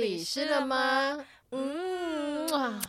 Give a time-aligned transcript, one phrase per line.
[0.00, 1.24] 理师了吗？
[1.50, 2.80] 嗯啊。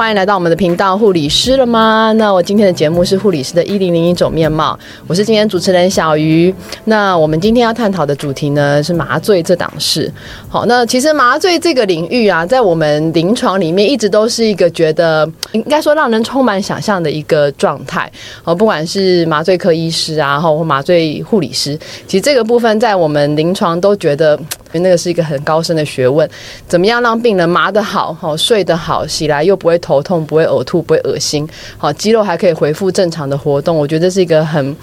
[0.00, 2.10] 欢迎来到我们的频道，护理师了吗？
[2.16, 6.54] 那我今天的节目是护理师的一零零一种面貌，我是今天主持人小鱼。
[6.86, 10.10] 那我们今天要探讨的主题呢是麻醉这档事。
[10.48, 18.10] 好，那其实麻醉这个领域啊，在我们临床里面一直都是一个觉得应该说让人充满想象的一个状态。
[18.42, 24.40] 哦，不管是麻醉科医师啊，或麻醉护理师，其实这个部分在我们临床都觉得。
[24.72, 26.30] 因为那个是一个很高深的学问，
[26.68, 34.76] 怎么样让病人麻得好，好睡得好，起来又不会痛痛，不会呕吐，不会恶心，好肌肉还可以恢复正常的活动，我觉得这是一个很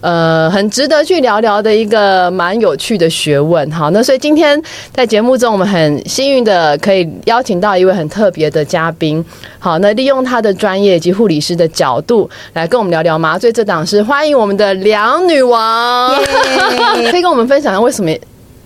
[0.00, 3.68] 呃很值得去聊聊的一个蛮有趣的学问。
[3.72, 4.62] 好，那所以今天
[4.94, 9.24] 在节目中，我们很幸运的可以邀请到一位很特别的嘉宾。
[9.58, 14.00] 好，那利用他的专业以及护理师的角度来跟我们聊聊麻醉这档事。
[14.00, 16.14] 欢迎我们的梁女王，
[17.10, 18.10] 可以跟我们分享一下为什么？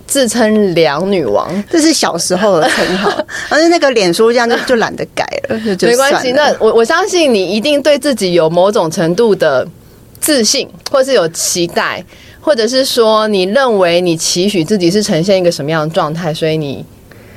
[0.05, 3.09] 自称梁女王，这是小时候的称号，
[3.49, 6.31] 而是那个脸书这样就就懒得改了，没关系。
[6.33, 9.67] 那我我相信你一定对自己有某种程度的
[10.19, 12.03] 自信，或是有期待，
[12.39, 16.85] 或者是说你认为你期许自己是呈现一个什么样的状态，所以你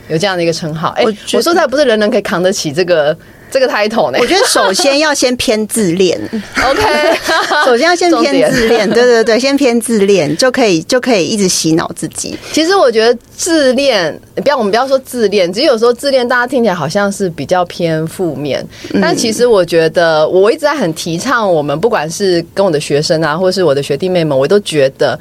[0.08, 0.90] 有这样的一个称号。
[0.90, 3.16] 哎，我说出来不是人人可以扛得起这个。
[3.50, 4.18] 这个 title 呢？
[4.20, 6.18] 我觉得首先要先偏自恋
[6.64, 6.82] ，OK。
[7.64, 12.36] 首先要先偏自恋，对对对，先偏自恋就可以就可以一直洗脑自己。
[12.52, 18.66] 其实我觉得自恋，不要我们不要说自恋，只是有时候自恋大家听起来好像是比较偏负面，
[19.00, 25.18] 但其实我觉得我一直在很提倡，我们不管是跟我的学生啊，或是我的学弟妹们，我都觉得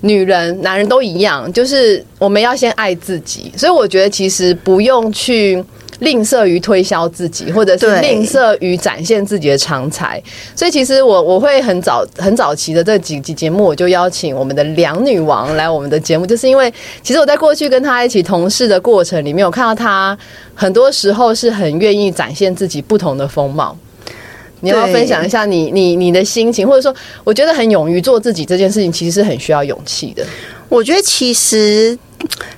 [0.00, 3.52] 女人、男人都一样，就是我们要先爱自己。
[3.56, 5.64] 所以我觉得其实不用去。
[6.02, 10.20] 吝啬于推销自己，或者是吝啬于展现自己的长才，
[10.56, 16.72] 所以其实我我会很早很早期的这几集节目，我就邀请我们的梁女王来我们的节目，就是因为
[17.04, 20.18] 其实我在过去跟她一起同事的过程里面，我看到她
[20.56, 23.76] 很多时候是很愿意展现自己不同的风貌。
[24.58, 30.26] 你要分享一下你你你的心情，或者说我觉得很勇于做自己这件事情，其实是很需要勇气的。
[30.68, 31.96] 我觉得其实。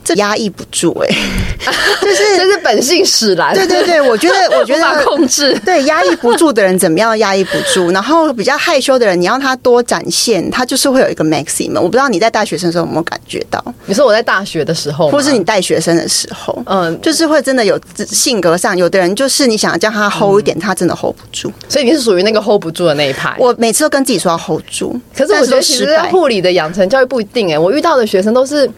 [0.05, 1.09] 这压抑不住哎，
[2.03, 3.55] 就是这是本性使然。
[3.55, 7.91] 对对对，我觉得 我觉得控制 对压抑不住的人怎么样压抑不住？
[7.93, 11.81] 然后比较害羞的人，你让他多展现，他就是会有一个 maximum。
[11.81, 13.63] 我不知道你在大学生的时候有没有感觉到？
[13.87, 21.51] 你说我在大学的时候，或是你带学生的时候，嗯，就是会真的有性格上，有的人就是你想要叫他 hold 一点，他真的 hold 不住。
[21.69, 23.35] 所以你是属于那个 hold 不住的那一派。
[23.39, 28.71] 我每次都跟自己说要 hold 住，可是我觉得其实护理的养成教育不一定哎，我遇到的学生都是。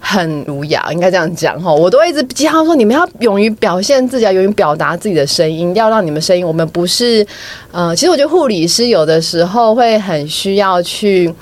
[0.00, 1.72] 很儒雅，应该这样讲哈。
[1.72, 6.44] 我都一直记他说，你们要勇于表现自己，要勇于表达自己的声音，要让你们声音。
[6.44, 7.24] 我们不是，
[7.70, 11.32] 呃，其实我觉得护理师有的时候会很需要去，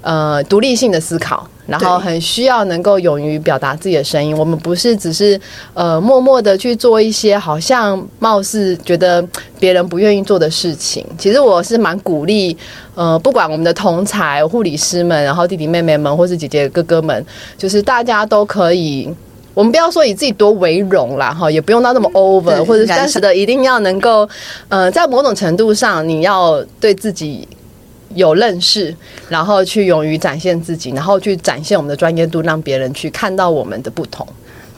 [0.00, 1.46] 呃，独立性的思考。
[1.70, 4.36] 然后很需要能够勇于表达自己的声音。
[4.36, 5.40] 我们不是只是
[5.72, 9.24] 呃默默的去做一些好像貌似觉得
[9.58, 11.06] 别人不愿意做的事情。
[11.16, 12.56] 其实我是蛮鼓励
[12.94, 17.24] 呃，不管我们的同才护理师们，然后弟弟妹妹们，或是姐姐哥哥们，
[17.56, 19.08] 就是大家都可以。
[19.54, 24.28] 我们不要说以自己多为荣啦，哈，也不用到那么 over，或者但是的一定要能够
[24.68, 27.46] 呃，在某种程度上，你要对自己。
[28.14, 28.94] 有认识，
[29.28, 34.26] 然后去勇于展现自己，然后去展现我们的专业度，让别人去看到我们的不同。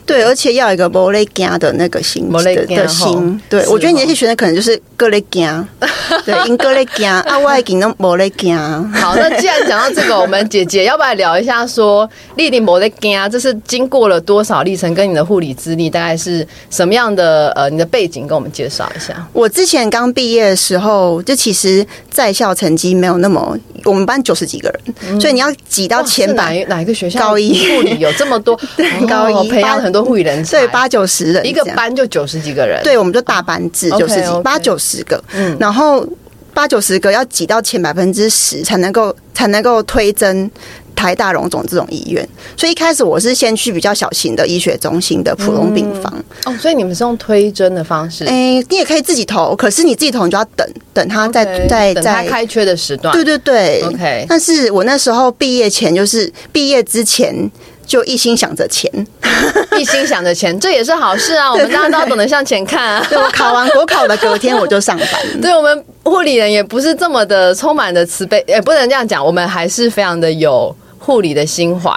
[0.05, 3.41] 对，而且要一个摩雷加的那个心的心。
[3.49, 5.65] 对，我觉得你那些学生可能就是格雷加，
[6.25, 8.57] 对，因格雷加啊，外景的摩雷加。
[8.93, 13.29] 好，那既然讲到这个，我们姐姐要不要聊一下说丽丽摩雷加？
[13.29, 14.93] 这是经过了多少历程？
[14.93, 17.49] 跟你的护理资历大概是什么样的？
[17.55, 19.25] 呃，你的背景跟我们介绍一下。
[19.31, 27.19] 我之前刚毕业的时候，就其实在校成绩没有那么，我们班九十几个人，所以你要挤到前百哪一个学校？
[27.19, 29.92] 高一护理有这么多， 对，高一培养很。
[29.93, 36.05] 多护理人才，对八九十人，一个班就九十几个人，对，我们就大班制，九十几八九十个，嗯，然后
[36.53, 40.49] 八九十个要挤到前百分之十才能够才能够推增
[40.95, 46.13] 台大荣总这种医院，所以一开始我是先去比较小型的医学中心的普通病房，
[46.45, 57.51] 哦，所以你们是用推甄的方式，哎，你也可以自己投，可是你自己投你就要等等他在在在开缺的时段，对对对，OK，但是我那时候毕业前就是毕业之前。
[57.85, 58.89] 就一心想着钱，
[59.77, 61.51] 一心想着钱，这也是好事啊！
[61.53, 63.05] 我们大家都要懂得向前看啊！
[63.09, 65.41] 对我考完 国考的隔天我就上班。
[65.41, 71.91] 对我们护理人也不是这么的充满的慈悲，也不能这样讲，我们还是非常的有护理的心怀。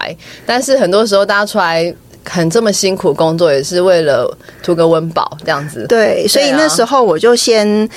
[0.44, 1.94] 但是很多时候大家出来
[2.28, 5.86] 很这么辛苦工作，也是为了图个温饱这样子。
[5.88, 7.88] 对，所以那时候我就先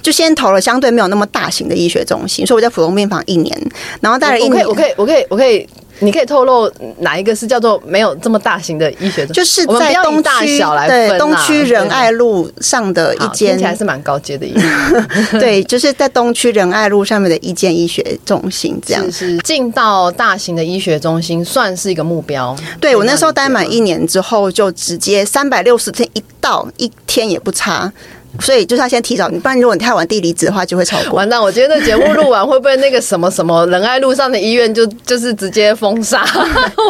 [0.00, 3.56] 就先投了相对没有那么大型的医学中心，所以我在普通病房一年，
[4.00, 5.68] 然后待了一年，我可以，我可以，我可以，我可以。
[6.00, 9.26] 你可以透露哪一个是叫做没有这么大型的医学？
[9.28, 10.58] 就是在东区
[10.88, 15.08] 对东区仁爱路上的一间，听起来是蛮高阶的医院。
[15.40, 22.56] 对，就是在东区仁爱路上面的一间医学中心，这样是进到大型的医学中心算是一个目标。
[22.80, 27.92] 对我那时候待满一年之后，就直接三百六十天一到，一天也不差。
[28.40, 31.14] 所以就是要先提早，你不然如果你太晚递离职的话，就会超过。
[31.14, 31.40] 完蛋！
[31.40, 36.24] 我觉得节目录完会不会那个什么什么仁爱路上的医院就就是直接封杀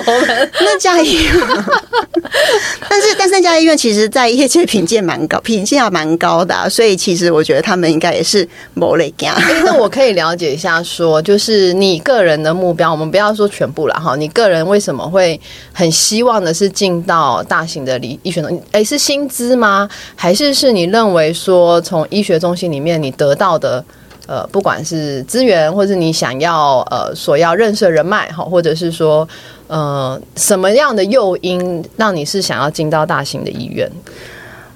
[0.07, 1.35] 我们 那家医院？
[2.89, 9.35] 但是但是那家医院其实在业界评鉴蛮高，评鉴还蛮高的，所以其实我觉得他们应该也是某类家。
[9.65, 14.17] 那我可以了解一下，说就是你个人的目标，我们不要说全部了哈。
[14.17, 15.39] 你个人为什么会
[15.73, 18.63] 很希望的是进到大型的医医学中？
[18.73, 19.89] 哎，是薪资吗？
[20.17, 21.34] 还是是你认为？
[21.35, 23.85] 说从医学中心里面你得到的，
[24.27, 29.29] 呃，不管是资源，或是你想要呃所要认识的人脉哈，或者是说
[29.67, 33.91] 呃什么样的诱因让你是想要进到大型的医院？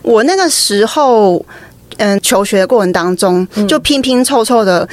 [0.03, 1.43] 我那个时候，
[1.99, 4.87] 嗯，求学的过程当中，就拼拼凑凑的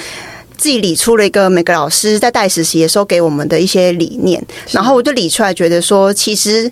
[0.56, 6.72] 自己理出了一个每个老师在带实习的时候给我们的一些理念，然后我就理出来，觉得说其实。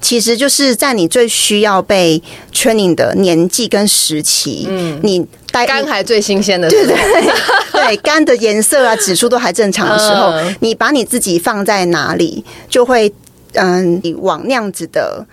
[0.00, 2.20] 其实就是在你最需要被
[2.52, 6.96] training 的年纪跟时期，嗯，你肝还最新鲜的，对对
[7.72, 13.12] 对，肝的颜色啊指数都还正常的时候，你把你自己放在哪里，就会
[13.52, 15.26] 嗯，你往那样子的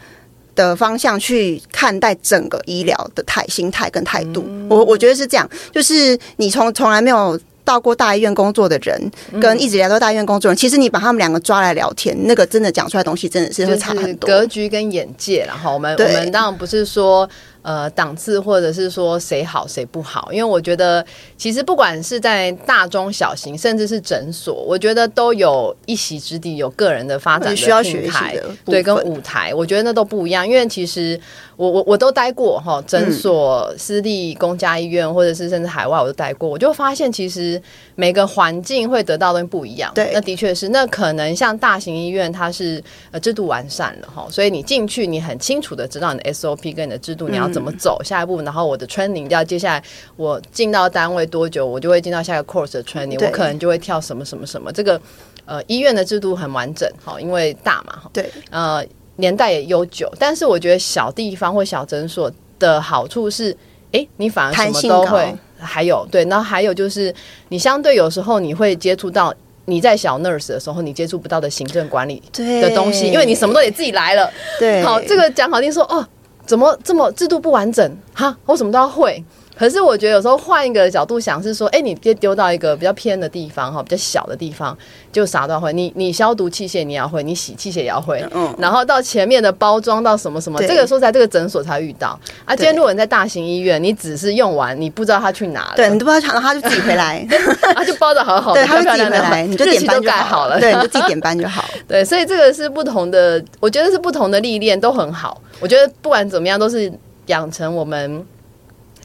[0.56, 4.46] 的方向去看待整个医疗的态心态跟态度。
[4.70, 7.40] 我我觉得是这样，就是你从从来没有。
[7.68, 9.12] 到过大医院工作的人，
[9.42, 14.26] 跟一直聊到大医院工作人，其实你把他们两个抓来聊天，那个真的讲出来东西真的是会差很多。
[14.26, 17.30] 格局跟眼界，然后我们我们当然不是说。
[17.68, 21.06] 呃，档次或者是说谁好谁不好，因为我觉得
[21.36, 30.48] 其实不管是在大中小型，甚至是诊所，我觉得都有一席之地，有个人的发展需要学习的，对，跟舞台，我觉得那都不一样。
[30.48, 31.20] 因为其实
[31.58, 37.62] 我我我都待过哈，诊所、私立公家医院，或者是甚至海外我都待过，我就发现其实
[37.96, 39.92] 每个环境会得到的东西不一样。
[39.94, 42.82] 对，那的确是，那可能像大型医院，它是
[43.12, 47.52] 呃制度完善了哈，所以你进去，你很清楚的知道你的 SOP 跟你的制度，你要。
[47.58, 48.40] 怎么走下一步？
[48.44, 49.84] 然后我的 training 要接下来
[50.16, 54.72] 我进到单位多久，我就会进到下一个 course 的 training，我可能就会跳什么什么什么。
[54.72, 55.02] 这个
[55.46, 60.08] 呃，医院的制度很完整，哈，因为大嘛，哈，对，呃，年代也悠久。
[60.20, 63.58] 但是我觉得小地方或小诊所的好处是，
[63.92, 65.36] 哎，你反而什么都会。
[65.60, 67.12] 还有对，然后还有就是
[67.50, 69.34] 你相对有时候你会接触到
[69.66, 72.22] 你在小 nurse 的时候你接触不到的行政管理
[72.62, 74.32] 的东西，因为你什么都得自己来了。
[74.60, 76.08] 对，好，这个讲好听说哦。
[76.48, 77.98] 怎么这么制度不完整？
[78.16, 79.24] 哈，我什么都要会。
[79.58, 84.78] 可是我觉得有时候换一个角度想，是说，哎，你别丢到一个比较偏的地方哈，比较小的地方，
[85.12, 85.74] 就啥都要会。
[85.74, 88.24] 你你消毒器械你要会，你洗器械也要会。
[88.32, 88.54] 嗯。
[88.60, 92.10] 然后到前面的包装到什么什么，这个说在这个诊所才遇到。
[92.46, 95.74] 啊，今天如果你在大型医院，你只是用完，你不知道他去哪了。
[95.76, 97.26] 对，你都不知道他，他就自己回来，
[97.74, 100.60] 他 就包的好好的，他就自己回来，你就 点班就好了。
[100.60, 101.66] 对，你就自己点班就好。
[101.88, 105.42] 对，所以这个是不同的，我觉得是不同的历练都很好。
[105.60, 106.92] 我觉得不管怎么样，都是
[107.26, 108.24] 养成我们。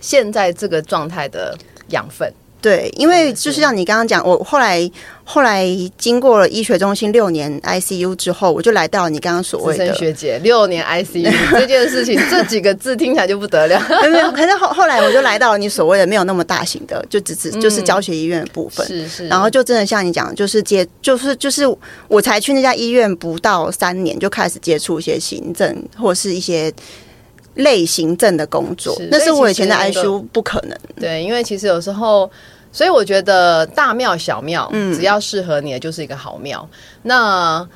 [0.02, 1.56] 现在这个状态的
[1.88, 2.30] 养分，
[2.60, 4.90] 对，因为就是像你刚刚讲，我后来
[5.24, 5.66] 后来
[5.96, 13.80] 经过了医学中心六年 ICU 之后，我就来到你刚刚所谓的学姐六年 ICU 这件事情，这几个字听起来就不得了。
[14.10, 21.64] 没有，可是后后来我就来到了你所谓的没有那么大型的，就只只就是教学医院的部分，是是，然后就真的像你讲，就是接就是就是
[22.08, 26.72] 我才去那家医院不到三年，就开始接触一些行政或是一些。
[27.54, 30.78] 类行政的工作，那是我以前的 I 书不可能。
[30.96, 32.30] 对，因为其实有时候，
[32.70, 36.68] 所以我觉得大庙小庙，嗯，只要适合你的就是一个好庙。
[37.02, 37.68] 那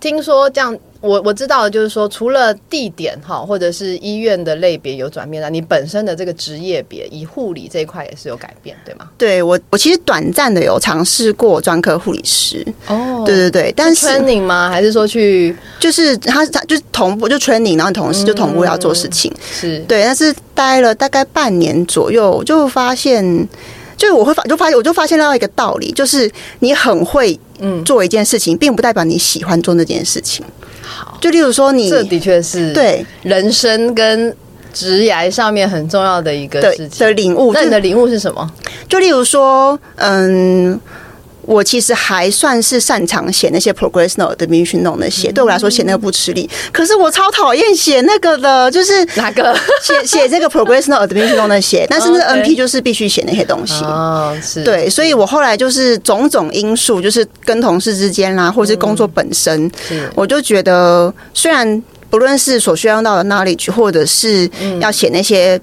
[0.00, 0.78] 听说这样。
[1.02, 9.08] 我我知道的就是说，除了地点哈，或者是医院的类别有转变了，你本身的这个职业别，以护理这一块也是有改变，对吗？
[9.18, 12.64] 对我，我其实短暂的有尝试过专科护理师。
[12.86, 14.70] 哦，对对对，但是 training 吗？
[14.70, 19.32] 还是说去就是他他就是同步就 training，然后同时就同步要做事情。
[19.50, 23.48] 是对，但是待了大概半年左右，就发现。
[23.94, 26.28] 就是我会发，就发现我就发现到一个道理，就是
[26.58, 30.44] 你很会嗯做一件事情，并不代表你喜欢做那件事情。
[31.04, 34.32] 好，就例如说，你这的确是对人生跟
[34.72, 37.52] 职涯上面很重要的一个事情的领悟。
[37.52, 38.48] 那你的领悟是什么？
[38.88, 40.80] 就例如说，嗯，
[41.44, 46.48] 我其实还算是擅长写那些 progressional 的 mission note 那些，对我来说写那个不吃力。
[46.72, 53.82] 可是我超讨厌写那个的，就是哪个 写写这个 progressional 的 mission note 那些， 但是那 NP 就是必须写那些东西。
[53.84, 59.70] 哦，是对，所以我后来就是种种因素，就是跟同事之间啦，或者是工作本身，
[60.14, 64.48] 我就觉得虽然不论是所需要用到的 knowledge，或者是
[64.80, 65.60] 要写那些。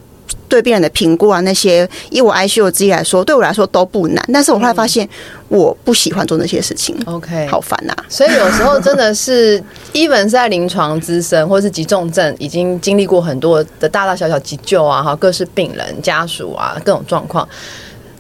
[0.50, 4.26] 对病人的评估啊，那些以我 ICU 自己来说，对我来说都不难。
[4.34, 5.08] 但是我后来发现，
[5.48, 6.98] 我不喜欢做那些事情。
[7.06, 7.94] OK，好烦呐！
[8.10, 9.64] 所以有时候真的是，
[9.94, 17.48] even 在临床资深或是急重症，已经经历过很多的大大小小急救啊，哈，各式病人家属啊，各种状况，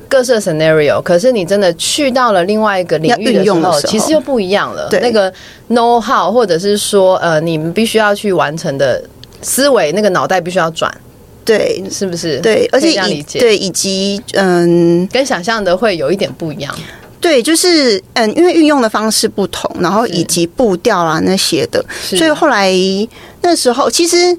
[0.07, 1.01] 各式 scenario。
[1.01, 4.87] 可是你真的去到了另外一个领域的时候，其实又不一样了。
[5.01, 5.31] 那个
[5.69, 9.03] know how，或者是说，呃，你们必须要去完成的
[9.41, 10.93] 思维，那个脑袋必须要转。
[11.57, 12.39] 对，是不是？
[12.39, 16.73] 对，而且以对以及嗯，跟想象的会有一点不一样。
[17.19, 22.73] 对，就是嗯，因为运用的方式不同，然后以及步调啊那些的，所以后来
[23.41, 24.37] 那时候其实。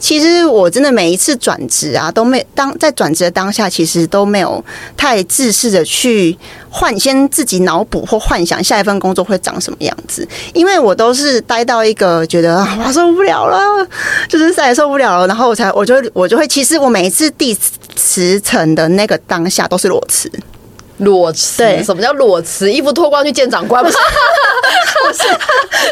[0.00, 4.64] 其实我真的每一次转职啊，都没当在转职的当下，其实都没有
[4.96, 6.36] 太自私的去
[6.70, 13.86] 幻先自己脑补或幻想下一份工作会长什么样子，因为我都是待到一个觉得啊受不了了，
[14.28, 17.56] 就是再也受不了了，然后我才我就我就会，其实我每一次递
[17.94, 20.30] 辞呈的那个当下都是裸辞。
[21.00, 21.64] 裸辞？
[21.84, 22.70] 什么叫裸辞？
[22.70, 23.82] 衣服脱光去见长官？
[23.82, 23.98] 不是，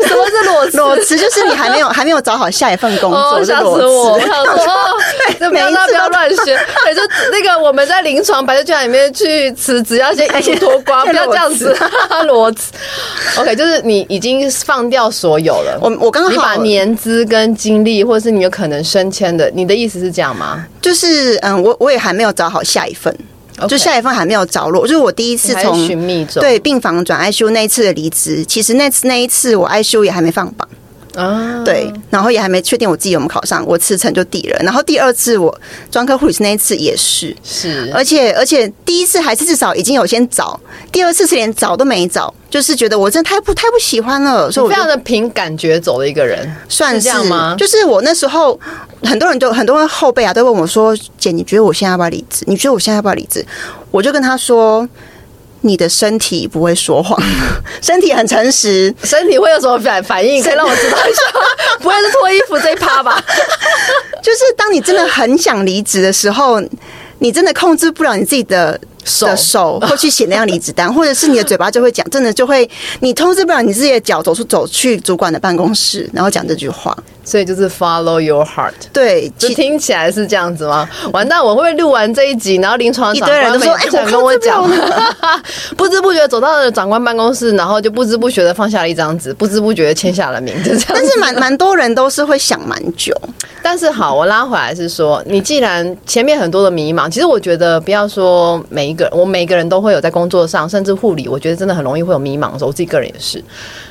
[0.07, 0.77] 什么是裸辞？
[0.77, 4.13] 裸辞就是你还没有 还没有找好下一份工作，吓死我！
[4.13, 4.67] 我想说，
[5.39, 6.59] 对，每不要乱学。
[6.85, 11.77] 对，就那个我们在临床白酒馆里面去辞职，要先衣服脱光，不要这样子
[12.27, 12.73] 裸辞。
[13.37, 15.79] OK，就是你已经放掉所有了。
[15.81, 20.67] 我我刚刚你把年资跟精力，或者是你有可能升迁的，你的意思是这样吗？
[20.81, 23.15] 就是嗯，我我也还没有找好下一份。
[23.67, 25.89] 就下一份还没有着落，就是我第一次从
[26.41, 30.69] 对病房转 ICU 那一次的离职，其实那次那一次我 ICU 也还没放榜。
[31.19, 34.59] 啊，对，然后也还没确定我自己有没有考上，我辞呈就递了。
[34.63, 35.53] 然后第二次我
[35.91, 40.59] 专科护理师那一次也是，是，而且而且第一次还是至少已经有先找，
[40.93, 47.57] 第二次是连找都没找，就是觉得我真的太不太不喜欢了，所以我非常的凭感觉走的一个人，算是这样吗？
[47.59, 48.59] 就是我那时候
[49.03, 52.45] 很多人就很多人后辈啊都问我说：“姐，你觉得我现在要不要离职？
[52.47, 53.45] 你觉得我现在要不要离职？”
[53.91, 54.89] 我就跟他说。
[55.63, 57.21] 你的身体不会说谎，
[57.83, 60.43] 身体很诚实，身体会有什么反反应？
[60.43, 61.21] 可以让我知道一下，
[61.81, 63.23] 不会是脱衣服这一趴吧？
[64.23, 66.61] 就是当你真的很想离职的时候，
[67.19, 68.79] 你真的控制不了你自己的。
[69.21, 72.69] 的手 会去写那样离职单，或者是你的嘴巴就会讲，真的就会
[73.01, 76.97] 你通知不了你自己的脚走出走去主管的办公室，然后讲这句话。
[77.25, 78.73] 所以就是 follow your heart。
[78.91, 80.89] 对，就听起来是这样子吗？
[81.13, 84.67] 完蛋，我会不会录完这一集，然后临床长官都说：“哎，想跟我讲。”
[85.77, 90.87] 不知不觉走到了长官办公室，然后就不知不觉的放下了一张纸，不知不觉的签下了名，就这样。
[90.89, 93.15] 但是蛮蛮多人都是会想蛮久。
[93.63, 102.69] 但是好，我拉回来是说，你既然前面很多的迷茫，其实我觉得不要说每一个人，我每个人都会有在工作上，甚至护理，我觉得真的很容易会有迷茫的时候。
[102.69, 103.43] 我自己个人也是。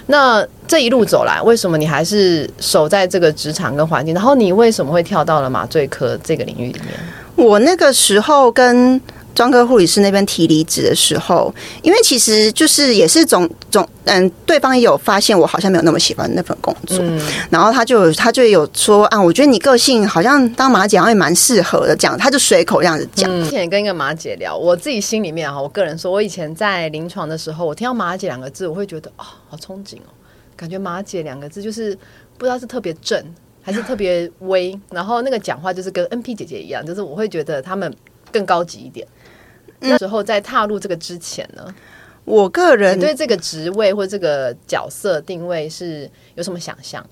[0.07, 4.13] 那这一路走来，为什么你还是守在这个职场跟环境？
[4.13, 7.47] 然后你为什么会跳到了麻醉科这个领域里面？
[7.47, 8.99] 我那个时候跟。
[9.37, 11.53] 专科护理师那边提离职的时候，
[11.83, 16.97] 因为其实就是也是总总嗯，对方也有发现我好像没有那么喜欢那份工作，
[17.51, 23.29] 然后他就他就有说啊，我觉得你个性好像当马姐好像也蛮适合的，这样他就随口这样子讲。
[23.43, 30.09] 之前跟一个马姐聊，我自己心里面哈，我个人说，我以前在临床的时候，我听到马姐两个字，我会觉得啊，好憧憬哦，
[30.55, 31.95] 感觉马姐两个字就是
[32.39, 33.23] 不知道是特别正
[33.61, 37.93] 还是特别威，然后那个讲话就是跟 NP 姐姐一样，就是我会觉得他们
[38.31, 39.05] 更高级一点。
[39.79, 41.63] 那时候在踏入这个之前呢，
[42.25, 47.05] 我个人对这个职位或这个角色定位是有什么想象？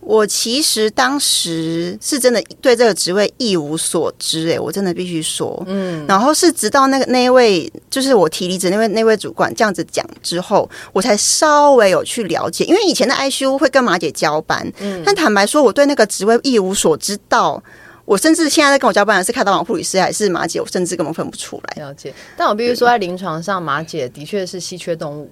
[0.00, 17.62] 我其实当时是真的对这个职位一无所知，哎，我真的必须说，嗯，然后是直到那个那一位就是我提离职那位那位主管这样子讲之后，我才稍微有去了解，因为以前的 ICU 会跟马姐交班，嗯，但坦白说，我对那个职位一无所知到。
[18.10, 21.84] 我甚至现在在跟我交班的是开刀房护理师还是马姐，我甚至根本分不出来。
[21.84, 25.30] 了解，但我必须说，在临床上，马姐的确是稀缺动物，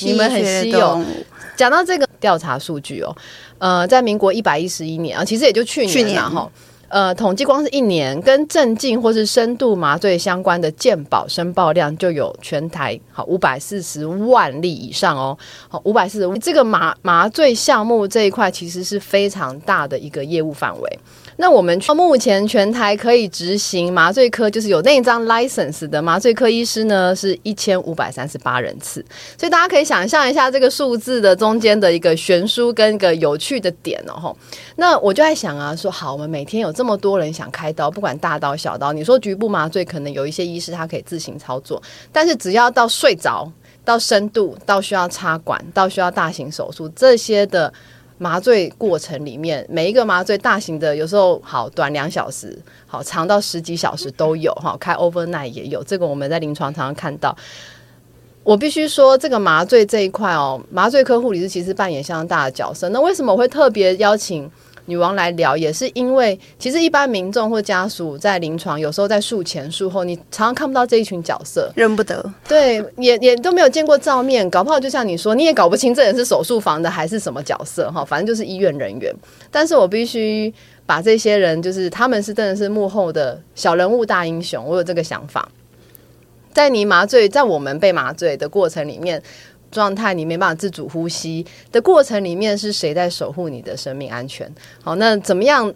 [0.00, 1.04] 你们很稀有。
[1.54, 3.14] 讲到这个调查数据哦，
[3.58, 6.50] 呃，在民国一百一十一年啊，其实也就去年了哈。
[6.88, 15.36] 呃，统计光是一年跟镇静或是深度麻醉相关的健保申报量就有全台好五百四十万例以上哦。
[15.68, 20.98] 好，五百四十这个麻麻醉项目这一块其实是非常大的一个业务范围。
[21.40, 29.04] 那我们目前全台可以执行麻醉科，就是有那一张 license 的麻醉科医师呢，是一千五百三十八人次。
[29.38, 34.36] 所以大家可以想象一下这个数字的中间的一个悬殊跟一个有趣的点哦。
[34.74, 41.80] 那我就在想啊，说好，我们每天有这么多人想开刀，不管大刀小刀，你说局部麻醉可能有一些医师他可以自行操作，
[42.10, 43.48] 但是只要到睡着、
[43.84, 47.72] 到深度、到需要插管、到需要大型手术这些的。
[48.18, 57.36] 麻醉过程里面，每一个麻醉大型的，有时候好短两小时，好长到十几小时都有哈，开 overnight 也有，这个我们在临床常常看到。
[58.42, 62.88] 我必须说，这个麻醉这一块哦，麻醉科护理师其实扮演相当大的角色。
[62.88, 64.50] 那为什么我会特别邀请？
[64.88, 72.24] 女王来聊，也是因为其实一般民众或家属在临床，有时候在术前术后，你常常看不到这一群角色，认不得。
[72.48, 79.14] 对，也也都没有见过照面，搞不好就像你说，你也搞不清这人是手术房的还是什么角色哈，反正就是医院人员。
[79.50, 80.50] 但是我必须
[80.86, 85.46] 把这些人，就是他们是真的是幕后的小人物大英雄，我有这个想法。
[86.54, 89.22] 在你麻醉，在我们被麻醉的过程里面。
[89.70, 94.50] 状态你没办法自主呼吸的过程里面，是谁在守护你的生命安全？
[94.82, 95.72] 好，那怎么样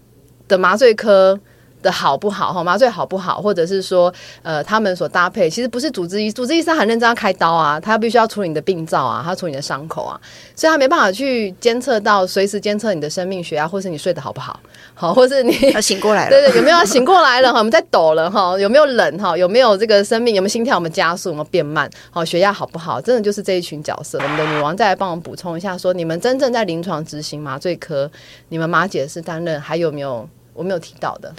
[0.49, 1.39] 的麻醉科？
[1.83, 2.63] 的好不好哈？
[2.65, 4.13] 麻醉好不好，或者是说，
[4.43, 10.19] 呃，他们所搭配其实不是主治医，主治医生很认真要开刀啊，他必须要处理你的病灶啊，他处理你的伤口啊，
[10.55, 14.59] 所以他没办法去监测到随时监测你的生命血压，或是你睡得好不好，
[14.95, 17.59] 好，或是你 要醒过来了，对 对，有没有醒过来了哈？
[17.59, 18.57] 我们在抖了哈？
[18.59, 19.37] 有没有冷哈？
[19.37, 20.35] 有没有这个生命？
[20.35, 20.77] 有没有心跳？
[20.77, 21.31] 有没有加速？
[21.31, 21.91] 有没有变慢？
[22.11, 23.01] 好，血压好不好？
[23.01, 24.19] 真的就是这一群角色。
[24.19, 28.11] 我们的女王再来帮我们补充一下，说你们真正在临床执行麻醉科，
[28.49, 31.33] 你们马姐是担任，还有没有我没有提到的？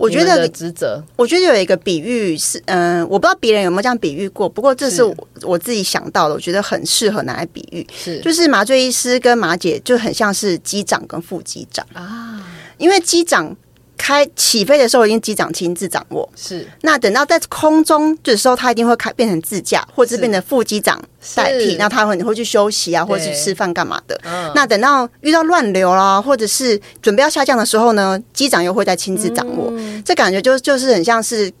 [0.00, 5.02] 我觉得职责，我觉得有一个比喻是，嗯，我不知道别人有没有这样比喻过，不过这是
[5.42, 8.18] 我自己想到的，我觉得很适合拿来比喻，是。
[8.20, 11.86] 就是麻醉医师跟马姐就很像是机长跟副机长。
[11.92, 12.42] 啊，
[12.78, 13.54] 因为机长。
[14.00, 16.26] 开起飞的时候，已经机长亲自掌握。
[16.34, 20.98] 是，那等到在空中的时候，他一定会开变成自驾，或者是变成副机长
[21.34, 21.76] 代替。
[21.76, 24.18] 那他会你会去休息啊，或者去吃饭干嘛的。
[24.54, 29.70] 那等到遇到乱流啦，或者是准备要下降的时候呢，机长又会再亲自掌握。
[30.02, 31.52] 这感觉就就是很像是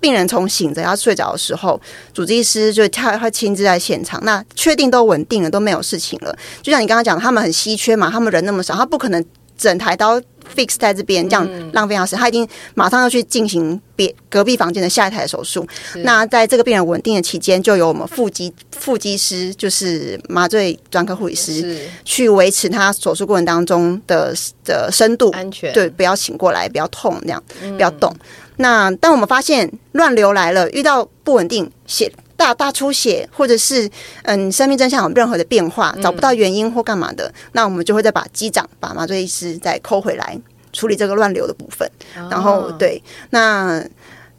[0.00, 1.80] 病人从醒着要睡着的时候，
[2.14, 4.20] 主治医师就他会亲自在现场。
[4.24, 6.32] 那确定都稳定了，都没有事情了。
[6.62, 9.24] 就像你刚刚讲，他们很稀缺嘛，他们人那么少，他不可能
[9.58, 10.20] 整台刀。
[10.54, 15.66] Fix 在这边，这样浪费药时，他已经马上要去进行别隔壁房间的下一台手术。
[15.96, 27.42] 那在这个病人稳定的期间，就由我们腹肌腹肌师，就是麻醉专科护理师，去维持他手术过程当中的的深度安全，对，不要醒过来，不要痛，这样
[27.76, 28.14] 不要动。
[28.56, 32.12] 那当我们发现乱流来了，遇到不稳定血。
[32.42, 33.88] 大大出血，或者是
[34.24, 40.36] 嗯，生命真相有任何的变化，找不到原因或干嘛的，那我们就会再把机长、把麻醉医师再抠回来
[40.72, 41.88] 处理这个乱流的部分。
[42.28, 43.00] 然后对，
[43.30, 43.80] 那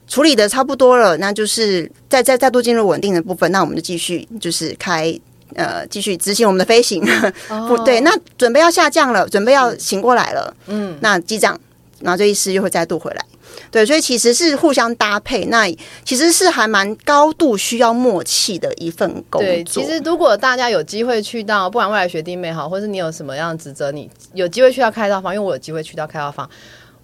[0.05, 5.17] 处理的差不多了，那就是再再再度进入稳定的部分，那我们就继续就是开
[5.55, 7.01] 呃继续执行我们的飞行。
[7.69, 10.53] 不对，那准备要下降了，准备要醒过来了。
[10.67, 11.57] 嗯，那机长、
[12.01, 13.25] 麻醉医师又会再度回来。
[13.71, 15.67] 对，所以其实是互相搭配，那
[16.03, 19.41] 其实是还蛮高度需要默契的一份工作。
[19.41, 26.49] 对，其实如果大家有机会去到，不管未来学弟妹好，或是你有什么样的职责，你有机会去到开刀房，因为我有机会去到开刀房，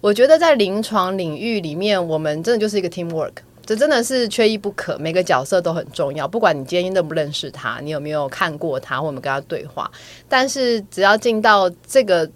[0.00, 3.32] 我觉得在临床领域里面，我们真的就是一个 team work，
[3.64, 6.26] 这真的是缺一不可，每个角色都很重要。
[6.26, 9.90] 不管你今天认不认识他，你有没有看过他，或我们跟他对话，
[10.28, 12.30] 但是只要进到这个。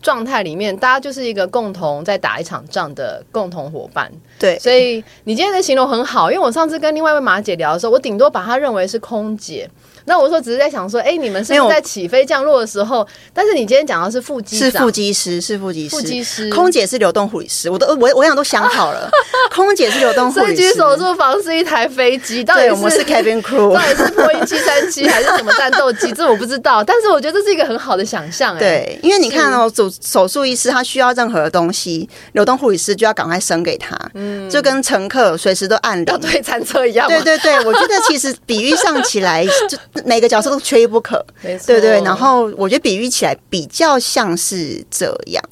[0.00, 4.10] 状态里面，大家就是一个共同在打一场仗的共同伙伴。
[4.38, 9.68] 对，所以你今天的形容很好，因为我上次跟另外一位马姐聊的时候，我顶多把她认为是空姐。
[10.08, 19.08] 那我说只是在想说，哎，你们是在起飞降落的时候，但是你今天讲的是副机是副机师，是副机师，副机师，空姐是流动护理师，我都我我想都想好了，
[19.54, 40.78] 空姐是流动护理师，手术房是一台飞机，到底我们是 cabin crew， 到底是波音七三七还是什么战斗机，这我不知道，但是我觉得这是一个很好的想象，哎，对，因为你看哦，手手术医师他需要任何的东西，流动护理师就要赶快生给他，嗯，就跟乘客随时都按铃，要推餐车一样，对对对，我觉得其实比喻上起来， 就每个角色都缺。
[40.78, 45.42] 一不可，对对，然后我觉得比喻起来比较像是这样。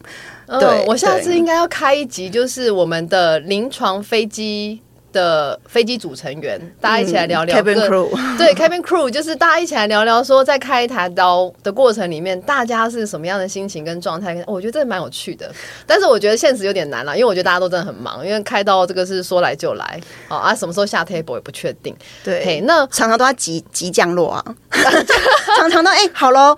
[0.60, 4.80] 对，我下次应该要开一集，就是我们的临床飞机。
[5.16, 7.56] 的飞机组成员，大家一起来聊聊。
[7.56, 14.44] Cabin crew，对，Cabin crew 就是大家一起来聊聊，说在开一台刀的过程里面，大家是什么样的心情跟状态？
[14.46, 15.50] 我觉得这蛮有趣的。
[15.86, 19.98] 但是我觉得现实有点难了，因为我觉得大家都真的很忙，因为开刀这个是说来就来，
[20.28, 21.96] 哦啊，什么时候下 table 也不确定。
[22.22, 24.44] 对，那常常都要急急降落啊，
[25.56, 26.54] 常常都哎好喽，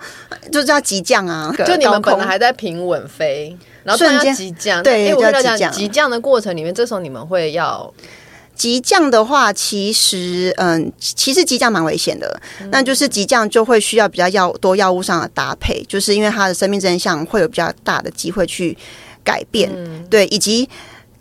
[0.51, 1.55] 就是要急降啊。
[1.65, 3.57] 就你们本来还在平稳飞。
[3.81, 5.71] 然后瞬间急降，对，我急降。
[5.71, 7.91] 急降的过程里面，这时候你们会要
[8.59, 12.39] 急降的话，其实嗯，其实急降蛮危险的。
[12.71, 18.77] 那就是急降就会需要比较药多药物上的搭配，就是因为他的生命真相会有比较大的机会去
[19.23, 19.71] 改变，
[20.09, 20.69] 对，以及。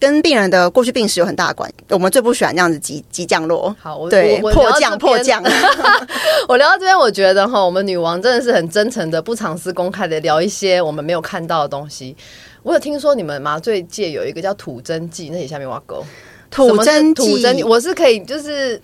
[0.00, 3.74] 跟病人的过去病史有很大的关，我们最不喜欢这样子急急降落。
[3.80, 5.42] 好，我对，迫降迫降。
[6.48, 12.16] 我聊到这边，我觉得哈，我们女王真的是很真诚的，不藏私公开的聊一些我们没有看到的东西。
[12.62, 16.06] 我有听说你们麻醉界有一个叫吐真剂，那你下面挖沟。
[16.50, 18.80] 吐真吐真，我是可以就是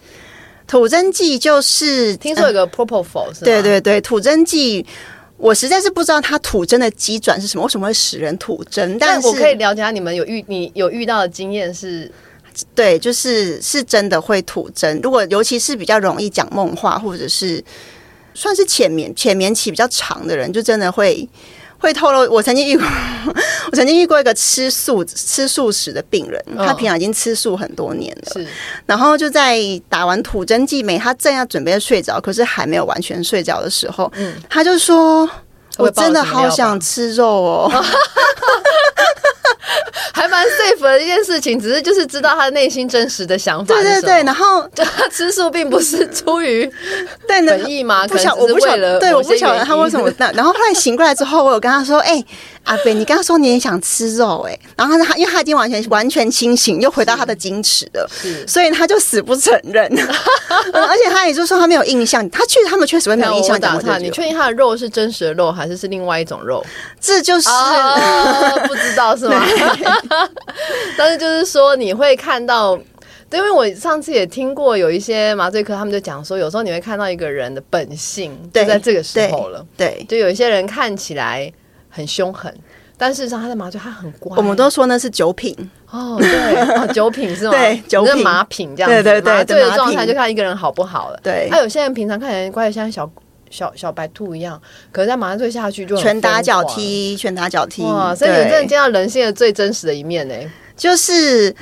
[0.67, 4.85] 吐真剂，就是听说有个 propofol 是对对对，吐真剂。
[5.37, 8.97] 我实在是不知道它吐真的机转是什么，为什么会使人吐真？
[8.99, 12.11] 但我可以了解下，你们有遇你有遇到的经验是，
[12.75, 15.01] 对，就是是真的会吐真。
[15.03, 17.63] 如果尤其是比较容易讲梦话，或者是
[18.33, 21.29] 算是浅眠浅眠期比较长的人，就真的会。
[21.85, 22.87] 会透露，我曾经遇过，
[23.71, 28.47] 我曾经遇过一个吃素吃素食的病人，他平常已经吃素很多年了，是，
[28.87, 35.29] 然后就在打完吐真剂没，他正要准备睡着，可是还没有完全睡着的时候，嗯，他就说
[35.77, 37.71] ：“我真的好想吃肉哦。
[40.25, 43.75] ”还蛮 safe 的一件事情，只是就是知道他内心真实的想法。
[43.75, 46.71] 对对对，然后 就他吃素并不是出于
[47.29, 48.07] 本意嘛？
[48.09, 50.33] 不晓我不晓得，对，我不晓得他为什么那。
[50.33, 52.25] 然后后来醒过来之后，我有跟他说：“哎。”
[52.65, 58.09] 阿贝，你刚刚说你也想吃肉哎，然后他因为他已经完全完全清醒，又回到他的矜持了，
[58.47, 59.85] 所以他就死不承认，
[60.73, 63.61] 而且他也就说他没有印象，他去他们确实会没有印象。
[63.61, 66.65] 打他，你确定他的肉是真实的肉，还是是另外一种肉？
[67.01, 67.49] 这就是
[68.67, 69.45] 不知道是吗？
[70.97, 72.79] 但是就是说你会看到，
[73.31, 81.53] 因为我上次也听过有一些麻醉科，他们就讲说，有时候你会看到一个人的本性就在这个时候了，对，就有一些人看起来。
[81.95, 82.53] 很凶狠，
[82.99, 84.37] 但事实上他的麻醉，他很乖。
[84.37, 85.57] 我们都说那是酒品
[85.91, 87.53] 哦，对， 酒品是吗？
[87.53, 89.03] 对，酒品马品这样子。
[89.03, 91.21] 对对对，麻醉的状态就看一个人好不好了。
[91.23, 93.09] 对，他有些人平常看起来乖的像小
[93.49, 97.83] 小小白兔一样，可是在麻醉下去就拳打脚踢，拳打脚踢。
[97.85, 100.35] 哇，所以你真的见到人性的最真实的一面呢，
[100.77, 101.55] 就是。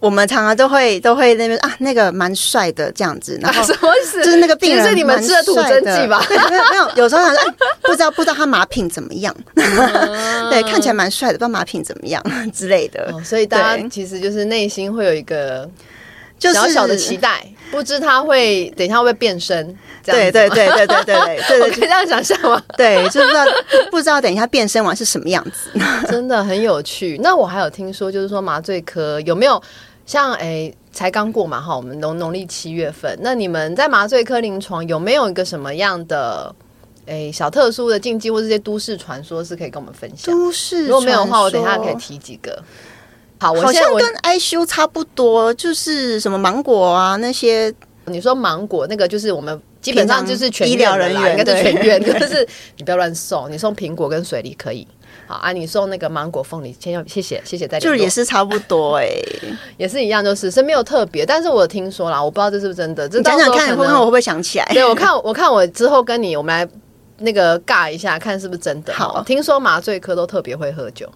[0.00, 4.24] 我们常常都会都会那边啊，那个蛮帅的这样子，然后什么意思？
[4.24, 6.24] 就是那个病人你们吃的土真剂吧？
[6.48, 7.54] 没有没有，有时候想说
[7.90, 12.22] 不知道不知道他马品怎么样， 对，看起来蛮帅的，不知道马品怎么样
[12.54, 13.12] 之类的。
[13.24, 15.68] 所以大家其实就是内心会有一个
[16.38, 19.76] 小小的期待，不知他会等一下会不会变身？
[20.02, 22.62] 对对对对对对对，可以这样想象吗？
[22.76, 23.44] 对，就不知道
[23.90, 25.70] 不知道等一下变身完是什么样子，
[26.08, 27.18] 真的很有趣。
[27.22, 29.62] 那我还有听说，就是说麻醉科有没有？
[30.06, 36.52] 像诶，才刚过嘛哈，我们农农历七月份，那你们在麻醉科临床有没有一个什么样的
[37.10, 40.34] 诶小特殊的禁忌或这些都市传说是可以跟我们分享？
[40.34, 42.62] 都市如果没有的话，我等一下可以提几个。
[43.38, 47.74] 好，好像跟 I 修差不多，就是什么芒果啊那些。
[48.06, 52.44] 你说芒果那个，就是我们基本上就是全医疗人员，应该是全院，就是
[52.76, 54.84] 你不要乱送，你送苹果跟水梨可以。
[55.28, 59.08] 好啊，你送那个芒果凤梨，先要谢谢谢谢再就是也是差不多哎，
[59.78, 63.08] 也是一样，就是是没有特别，但是我听说啦，我不知道这是不是真的。
[63.08, 64.66] 这讲讲看，看我会不会想起来？
[64.72, 66.68] 对我看我看我之后跟你，我们来
[67.20, 68.92] 那个尬一下，看是不是真的。
[68.92, 71.08] 好，听说麻醉科都特别会喝酒。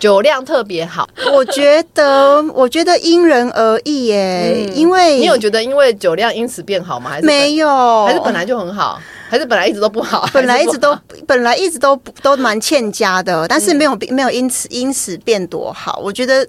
[0.00, 4.64] 酒量特别好，我觉得， 我觉得因人而异耶。
[4.74, 7.10] 因为你有觉得因为酒量因此变好吗？
[7.10, 8.06] 还是没有？
[8.06, 9.00] 还是本来就很好？
[9.28, 10.28] 还是本来一直都不好？
[10.32, 16.00] 本来一直都本来一直都都蛮欠佳的，但是没有没有因此因此变多好。
[16.02, 16.46] 我觉得，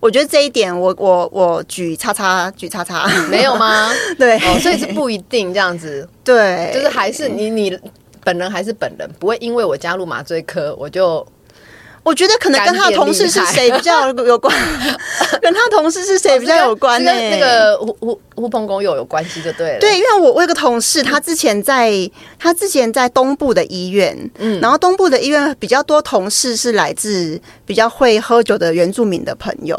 [0.00, 3.90] 我觉得这一点，我我我举叉叉举叉叉，没有吗？
[4.18, 6.06] 对，所以是不一定这样子。
[6.24, 7.78] 对，就是还是你你
[8.24, 11.26] 本人还是本人，不会因为我加入麻醉科我就。
[12.04, 14.56] 我觉得可能跟他的同事是谁比较有关，
[15.42, 17.12] 跟他同事是谁比较有关呢？
[17.12, 19.80] 那个狐狐狐朋狗友有关系就对了。
[19.80, 21.92] 对，因为我我有个同事，他之前在
[22.38, 29.76] 他之前在东部的医院，嗯，然后东部的医院比较多同事是来自比较会喝酒的原住民的朋友，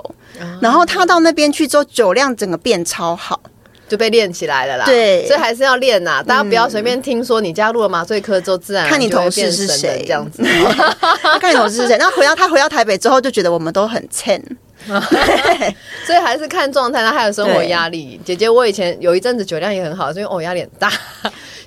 [0.62, 3.42] 然后他到那边去之后，酒量整个变超好。
[3.90, 6.24] 就被练起来了啦，对，所以还是要练呐。
[6.26, 10.44] 大家不要随便听说你加入了麻醉科之后，自然看你同事是谁这样子。
[11.42, 14.42] 看你同事是谁，那回到他回到台北之后，就觉得我们都很欠。
[16.06, 18.20] 所以还是看状态，那还有生活压力。
[18.24, 20.92] 姐姐，我以前有一阵子酒量也很好，所以哦压力很大。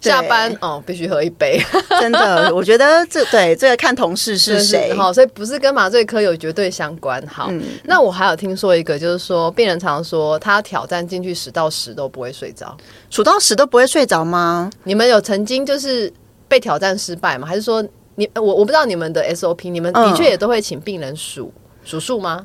[0.00, 1.62] 下班哦，必须喝一杯，
[2.00, 7.24] 真的，我觉得这对这个看同事是谁好，所以不是跟麻醉科有绝对相关。
[7.28, 7.48] 好，
[7.84, 12.76] 那我还有听说一个，就是说病人常说他挑战进去十到十都不会睡着，
[13.10, 14.68] 数到十都不会睡着吗？
[14.82, 16.12] 你们有曾经就是
[16.48, 17.46] 被挑战失败吗？
[17.46, 17.80] 还是说
[18.16, 21.52] 你我我不知道你们的 SOP，你们的确也都会请病人数
[21.84, 22.44] 数数吗？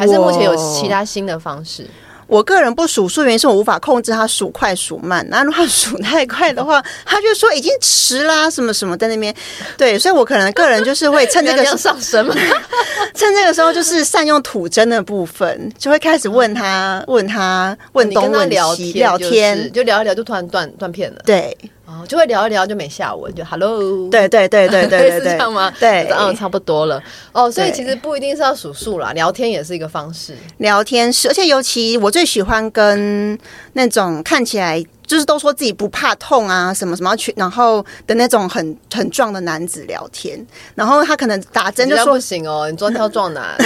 [0.00, 1.86] 还是目前有其他新的方式？
[2.26, 5.26] 我个人不数数，原因是我无法控制他数快数慢。
[5.28, 9.34] 那如果数太快的话， 他就说已经迟啦，什么什么在那边。
[9.76, 12.34] 对，所以我可能个人就是会趁这个上升嘛，
[13.14, 21.20] 趁这个时候就是善用吐真的部分，就会开始问他，问他，问东问西，聊天，就聊一聊，就突然断断片了。
[21.26, 21.54] 对。
[21.90, 25.72] 哦，就会聊一聊就没下文，就 Hello，对对对对 对，是这样吗？
[25.80, 27.02] 对，嗯，差不多了。
[27.32, 30.36] 哦，所以其实不一定是要数数啦，聊天也是一个方式。
[30.58, 33.36] 聊天是，而且尤其我最喜欢跟
[33.72, 34.84] 那种看起来。
[35.10, 40.38] 就是都说自己不怕痛啊，什么什么去，然后的那种很很壮的男子聊天，
[40.76, 43.56] 然后他可能打针就说不行哦，你专挑壮男，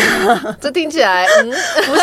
[0.58, 2.00] 这听起来不是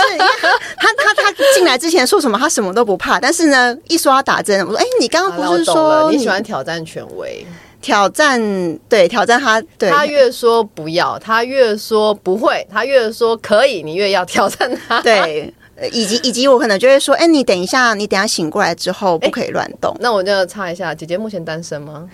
[0.77, 7.43] 他他他进来之前说什么他什么都不怕，但是呢一说他打针，我说哎你刚刚不是说你喜欢挑战权威，
[7.82, 8.39] 挑战
[8.88, 9.89] 对挑战他，对。
[9.89, 15.51] 他越说不要，他越说不会，他越说可以，你越要挑战他，对。
[15.91, 19.96] 以及以及我可能就会说，哎，你等一下，你等下醒过来之后不可以乱动。
[20.00, 22.08] 那我就要插一下，姐姐目前单身吗？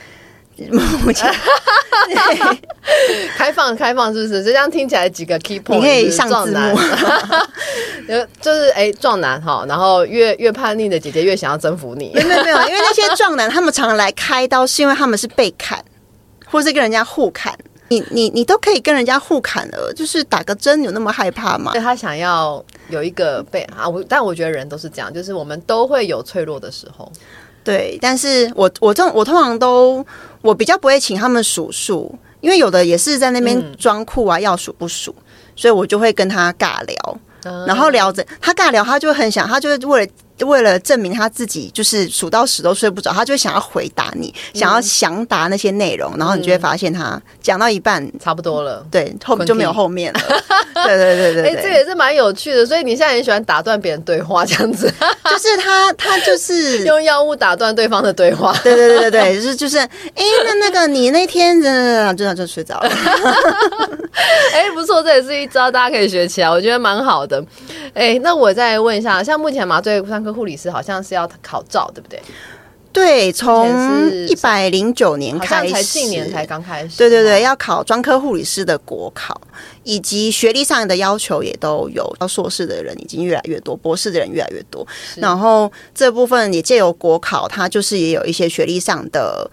[1.04, 1.32] 目前
[3.38, 4.44] 开放开放是不是？
[4.44, 6.80] 这样听起来几个 key point，你可以上字幕。
[8.42, 12.12] 就是哎，壮男哈，然后越越叛逆的姐姐越想要征服你。
[12.16, 15.78] 没有没有，因为那些壮男他们常常来开刀，是因为他们是被砍，
[16.50, 17.56] 或是跟人家互砍。
[17.90, 21.72] 你你你都可以跟人家互砍了，就是打个针有那么害怕吗？
[21.76, 27.12] 他想要有一个被啊，我但我觉得人都是这样，就是我们都会有脆弱的时候。
[27.64, 30.06] 对，但是我我这我通常都
[30.42, 35.14] 我比较不会请他们数数，因为有的也是在那边装酷啊，要数不数，
[35.56, 37.20] 所以我就会跟他尬聊，
[37.66, 40.12] 然后聊着他尬聊，他就很想，他就会为了。
[40.46, 50.20] 为了证明他自己，就是数到十都睡不着，他就想要回答你，想要详答那些内容，然后你就会发现他讲到一半差不多了，对，后面就没有后面了。
[50.86, 52.64] 对对对对，哎，这也是蛮有趣的。
[52.64, 54.88] 所以你现在很喜欢打断别人对话，这样子，
[55.26, 58.56] 就是他他就是用药物打断对方的对话。
[58.64, 59.90] 对对对对对， 就是就是，哎，
[60.46, 62.90] 那那个你那天真的真的就睡着了。
[64.54, 67.44] 哎，不错，这也是一招，大家可以学起来，我觉得蛮好的。
[67.94, 72.22] 哎，那我再问一下，像目前麻醉上科护理师好像是要考照，对不对？
[72.92, 73.70] 对，从
[74.28, 76.98] 一百零九年开始，才近年才刚开始。
[76.98, 79.40] 对对对，要考专科护理师的国考，
[79.84, 82.16] 以及学历上的要求也都有。
[82.20, 84.86] 要硕士的人已经越来越多，博士的人越来越多。
[85.16, 89.50] 然后这部分也借由国考，它就是也有一些学历上的。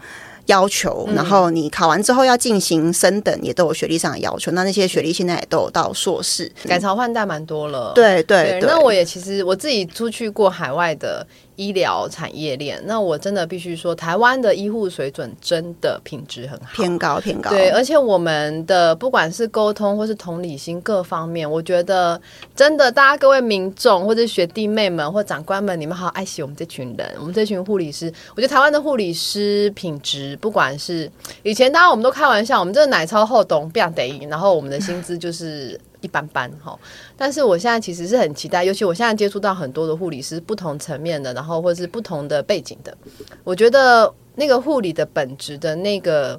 [0.46, 4.50] 要求，然后你考完之后要进行升等，也都有学历上的要求。
[4.52, 7.92] 那那些学历现在也都有到硕士，改朝换代蛮多了。
[7.94, 11.26] 对对，那我也其实我自己出去过海外的。
[11.56, 17.50] 医疗产业链，那我真的必须说，台湾的医护水准真的品质很好，偏高偏高。
[17.50, 22.20] 对，而且我们的不管是沟通或是同理心各方面，我觉得
[22.54, 28.12] 真的，大家各位民众或者学弟妹们或长官们，你们好爱惜我们这群人， 我们这群护理师。
[28.34, 31.10] 我觉得台湾的护理师品质，不管是
[31.42, 35.80] 以前，大家我们都开玩笑，我们这个奶超厚懂，不想得然后我们的薪资就是。
[36.04, 36.78] 一般般哈，
[37.16, 42.94] 但是我现在其实是很期待，尤其我现在接触到很多的护理师，不同层面的，然后或者是不同的背景的，
[43.42, 46.38] 我觉得那个护理的本质的那个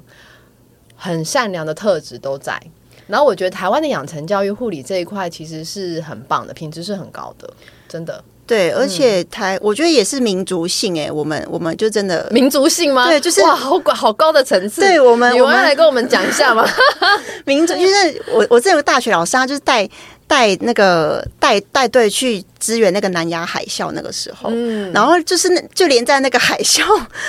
[0.94, 2.62] 很善良的特质都在。
[3.08, 7.52] 然后我觉得台湾的养成教育护理这一块其实是很棒的，品质是很高的，
[7.88, 8.22] 真的。
[8.46, 13.06] 对，而且台我觉得也是民族性哎，我们我们就真的 民族性吗？
[13.06, 14.80] 对，就是哇，好好高的层次。
[14.80, 16.66] 对我们，你们来跟我们讲一下吗？
[17.44, 19.88] 民族就是我，我这个大学老师，他就是带
[20.28, 26.82] 带那个带带队去支援那个南亚海啸那个时候，嗯，然后就是那就连在那个海啸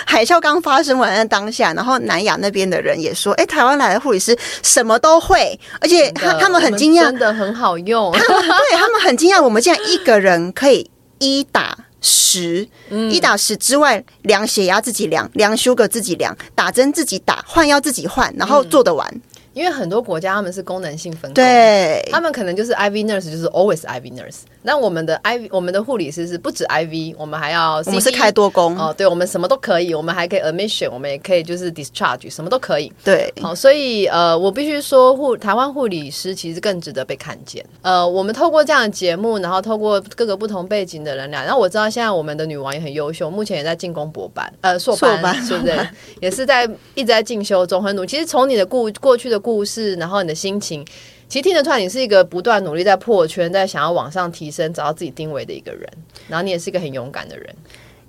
[0.06, 10.90] 海啸刚发生完的当下，然后南亚那边的人也说，哎，台湾来的护理师什么都会，而且他他们很惊讶，真的很好用，他们对他们很惊讶，我们竟然一个人可以。
[11.20, 12.68] 一打十，
[13.10, 19.22] 一打十之外，量血压自己量，量休格自己量，打针自己打，换药自己换，然后做得完。
[19.58, 24.42] 因为很多国家他们是功能性分工，对，他们可能就是 IV nurse 就是 always IV nurse。
[24.62, 32.94] 那我们的 IV 我们的护理师是不止 IV，我们还要我们是开多工哦，对，我们什么都可以，我们还可以 admission，我们也可以就是 discharge，什么都可以。
[33.04, 37.66] 对，好，所以呃，我必须说护台湾护理师其实更值得被看见。
[37.82, 45.76] 呃，我们透过这样的节目，然后透过各个不同背景的人俩，然后我知道现在我们的女王也很优秀，目前也在进攻博班，呃，硕班，对不对？
[46.20, 48.06] 也是在一直在进修中，很努。
[48.06, 49.42] 其实从你的故过去的。
[49.48, 50.86] 故事，然后你的心情，
[51.30, 55.90] 其实听得出来，你是一个不断努力在破圈，在想要往上提升，找到自己定位的一个人。
[56.28, 57.56] 然后你也是一个很勇敢的人。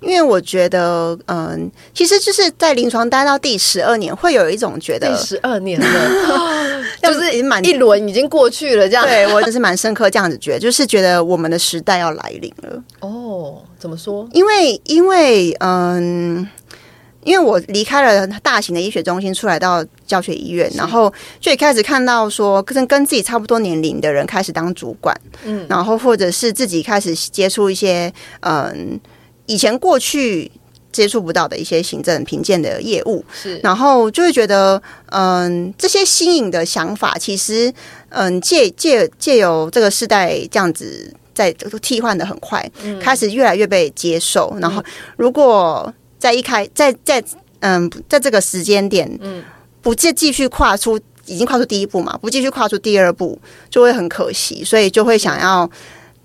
[0.01, 5.87] 因为我觉得，嗯，其实就是在临床待到第十二年，会有一种觉得第十二年了，
[7.01, 9.05] 就是已经满一轮已经过去了，这样。
[9.05, 12.83] 对我就是蛮深刻这样子觉得，就是觉得我们的时代要来临了。
[12.99, 14.27] 哦，怎么说？
[14.33, 16.45] 因为，因为，嗯。
[17.23, 28.97] 因为我离开了大型的医学中心，出来到教学医院，然后就开始看到说，跟跟自己差不多年龄的人开始当主管，嗯，然后或者是自己开始接触一些嗯
[29.47, 30.49] 以前过去
[30.93, 37.71] 接触不到的一些行政评鉴的业务，是，然后就会觉得嗯这些新颖的想法，其实
[38.09, 41.51] 嗯借借借由这个世代这样子在
[41.81, 42.65] 替换的很快，
[43.01, 44.81] 开始越来越被接受，然后
[45.17, 45.93] 如果。
[46.19, 47.23] 在一开，在在
[47.61, 49.43] 嗯，在这个时间点，嗯，
[49.81, 55.67] 不继继续跨出，已经跨出第一步嘛，不继续跨出第二步，就会很可惜，所以就会想要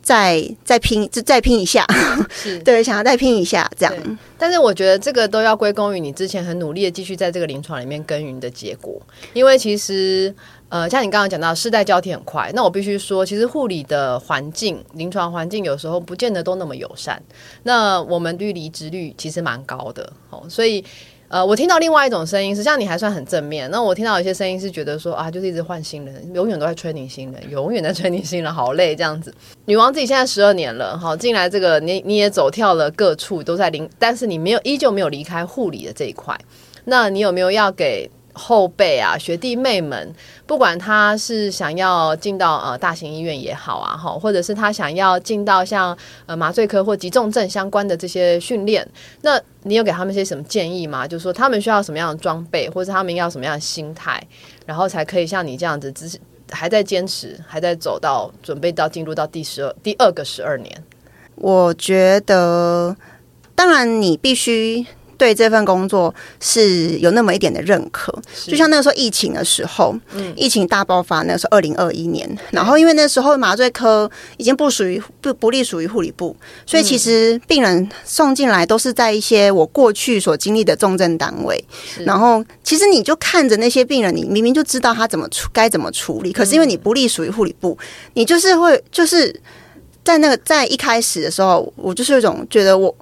[0.02, 1.86] 再再拼，就再拼一下，
[2.30, 4.18] 是 对，想要再拼一下这样。
[4.36, 9.00] 但是我觉得这个都要归功于你之前很努力的继续在这个临床里面耕耘的结果，
[9.32, 10.34] 因为其实。
[10.70, 17.22] 呃，像你刚刚讲到世代交替很快，那我必须说，其实护理的环境、临床环境有时候不见得都那么友善。
[17.62, 20.84] 那我们对离职率其实蛮高的，哦，所以
[21.28, 23.70] 呃，我听到另外一种声音，实际上你还算很正面。
[23.70, 29.32] 那我听到有些声音是觉得说啊，就是一直换新人，永远都在催你新人，永远在催你新人，好累这样子。
[29.66, 36.36] 女王自己现在十二年了，好进来这个你你也走跳了各处，都在临，但是你没有依旧没有离开护理的这一块。
[36.84, 38.10] 那你有没有要给？
[38.34, 40.12] 后辈啊，学弟妹们，
[40.44, 48.86] 不管他是想要进到呃大型医院也好啊，哈，或者是他想要进到像呃麻醉科或急重症相关的这些训练，
[49.22, 51.06] 那你有给他们些什么建议吗？
[51.06, 54.20] 就是说他们需要什么样的装备，或者他们要什么样的心态，
[54.66, 56.18] 然后才可以像你这样子，只是
[56.50, 60.84] 还在坚持，还在走到准备到进入到第十二第二个十二年。
[61.36, 62.96] 我觉得，
[63.54, 64.84] 当然你必须。
[65.16, 68.12] 对这份工作是有那么一点的认可，
[68.46, 81.62] 就像那个时候疫情的时候，嗯，疫情大爆发，那个时候二零二一年，然后因为那时候麻醉科已经不属于不不隶属于护理部，所以其实病人送进来都是在一些我过去所经历的重症单位，
[82.04, 87.76] 然后其实你就看着那些病人，你明明就知道他怎么处该怎么处理，可是因为你不隶属于护理部，
[88.14, 89.34] 你就是会就是
[90.02, 92.94] 在那个在一开始的时候，我就是有一种觉得我。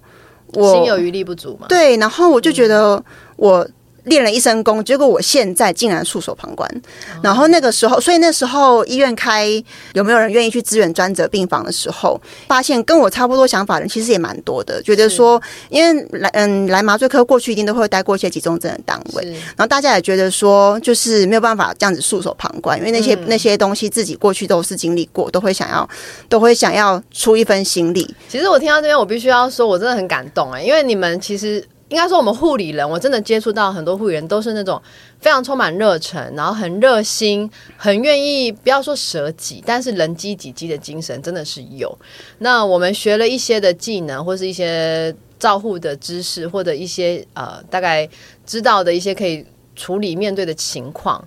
[0.52, 1.66] 心有余力不足嘛？
[1.68, 3.02] 对，然后我就觉得
[3.36, 3.66] 我。
[4.04, 6.68] 练了一身功，结果我现在竟然束手旁观。
[7.22, 9.46] 然后那个时候，所以那时候医院开
[9.94, 14.82] 有没有人愿意去支援专责病房的时候，发现跟我差不多想法的人其实也蛮多的。
[14.82, 25.88] 觉得说，因为来嗯来麻醉科过去一定都会待过一些集中症的单位，然后大家也觉得说，就是没有办法这样子束手旁观，因为那些那些东西自己过去都是经历过，都会想要
[26.28, 28.14] 都会想要出一份心力。
[28.28, 31.64] 其实我听到这边，我必须要说，我真的很感动哎，因为你们其实。
[31.92, 34.80] 应该说，我们护理人，我真的接触到很多护理人，都是那种
[35.20, 41.94] 非常充满热忱，然后很热心，很愿意，不要说舍己，但是人机己机的精神真的是有。
[42.38, 48.08] 那我们学了一些的技能，或是一些照护的知识，或者一些呃大概
[48.46, 49.44] 知道的一些可以
[49.76, 51.22] 处理面对的情况。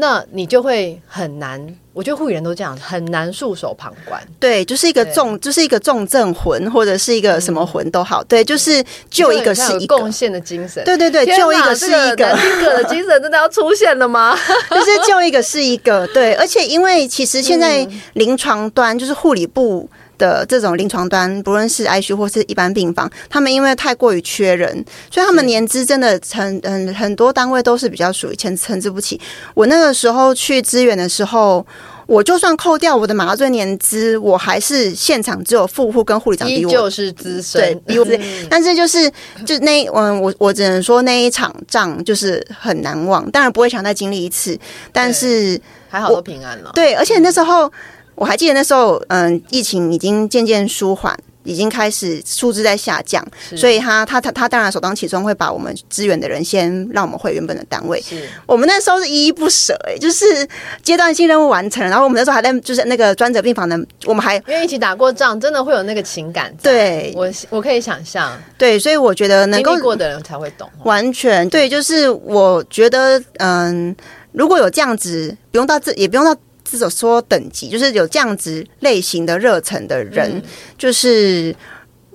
[0.00, 4.20] 那你就会很难，我觉得护理人都这样，很难束手旁观。
[4.40, 8.24] 对，就是一个重，就是一个重症魂，或者是一个什么魂都好。
[8.24, 10.82] 对，就是救一个是一贡献的精神。
[10.84, 12.36] 对对对，救一个是一个，
[12.72, 14.36] 的精神真的要出现了吗？
[14.70, 16.32] 就是救一个是一个，对。
[16.34, 19.88] 而且因为其实现在临床端就是护理部。
[20.20, 29.18] 的这种临床端，不论是 ICU 或是一般病房，他们因为太过于缺人，所以他们年资真的很很很多单位都是比较属于参参差不齐。
[29.54, 31.66] 我那个时候去支援的时候，
[32.06, 38.18] 我就算扣掉我的麻醉年资，我还是现场只有副护跟护理长比我就是资深，对，比我资。
[38.50, 39.10] 但是就是
[39.46, 44.58] 就那嗯，我我只能说那一场仗就是很难忘，当然不会想再经历一次，
[44.92, 46.70] 但是还好都平安了。
[46.74, 47.72] 对，而且那时候。
[48.20, 58.04] 我还记得那时候，嗯，疫情已经渐渐舒缓，已经开始数字在下降，所以他他他他当然首当其冲会把我们支援的人先让我们回原本的单位。
[58.44, 60.46] 我们那时候是依依不舍，哎，就是
[60.82, 66.54] 阶段性任务完成，然后我们那时候还在就是那个专责病房的，我们还因为一起打过仗，真的会有那个情感。
[66.62, 73.96] 对，我我可以想象，对，所以我觉得能够过的人才会懂，完全对，就是我觉得，嗯，
[74.32, 76.36] 如果有这样子，不用到这，也不用到。
[76.70, 80.40] 至少说等级，就是有这样子类型的热忱的人，
[80.78, 81.54] 就是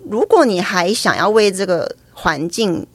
[0.09, 2.87] 如果你还想要为这个环境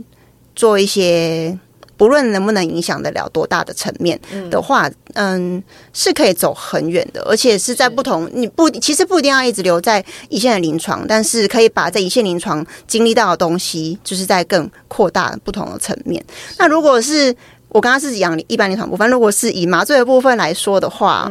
[0.56, 1.58] 做一些
[1.96, 4.18] 不论能不能影响得了多大的层面
[4.50, 16.24] 的话，嗯，是可以走很远的，而且是在不同你不其实不一定要一直留在一线的临床，但是可以把在一线临床经历到的东西，就是在更扩大不同的层面。
[16.56, 17.36] 那如果是
[17.70, 21.30] 我刚刚是讲一般临床部分，如果是以麻醉的部分来说的话。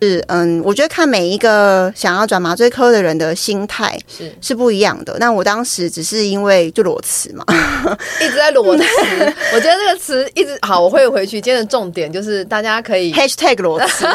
[0.00, 5.16] 是嗯，我觉得看每一个想要转麻醉科的人的心态是是不一样的。
[5.18, 7.44] 那我当时只是因为就裸辞嘛，
[8.20, 8.84] 一直在裸辞。
[9.52, 11.40] 我觉得这个词一直好，我会回去。
[11.40, 14.06] 今天的重点就是大家可以 hashtag 裸辞，